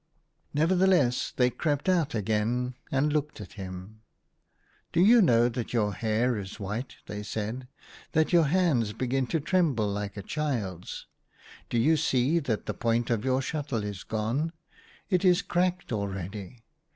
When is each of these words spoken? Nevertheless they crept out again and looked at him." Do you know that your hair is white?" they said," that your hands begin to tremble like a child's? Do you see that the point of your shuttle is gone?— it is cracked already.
Nevertheless 0.51 1.31
they 1.37 1.51
crept 1.51 1.87
out 1.87 2.15
again 2.15 2.73
and 2.91 3.13
looked 3.13 3.39
at 3.39 3.53
him." 3.53 4.01
Do 4.93 4.99
you 4.99 5.21
know 5.21 5.47
that 5.47 5.73
your 5.73 5.93
hair 5.93 6.39
is 6.39 6.59
white?" 6.59 6.95
they 7.05 7.21
said," 7.21 7.67
that 8.13 8.33
your 8.33 8.45
hands 8.45 8.93
begin 8.93 9.27
to 9.27 9.39
tremble 9.39 9.87
like 9.87 10.17
a 10.17 10.23
child's? 10.23 11.05
Do 11.69 11.77
you 11.77 11.97
see 11.97 12.39
that 12.39 12.65
the 12.65 12.73
point 12.73 13.11
of 13.11 13.23
your 13.23 13.43
shuttle 13.43 13.83
is 13.83 14.03
gone?— 14.03 14.53
it 15.11 15.23
is 15.23 15.43
cracked 15.43 15.91
already. 15.91 16.63